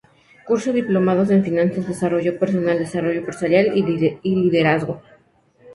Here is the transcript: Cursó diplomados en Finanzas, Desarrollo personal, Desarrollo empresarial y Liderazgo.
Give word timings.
Cursó 0.47 0.73
diplomados 0.73 1.29
en 1.29 1.43
Finanzas, 1.43 1.87
Desarrollo 1.87 2.39
personal, 2.39 2.79
Desarrollo 2.79 3.19
empresarial 3.19 3.67
y 3.77 4.35
Liderazgo. 4.35 4.99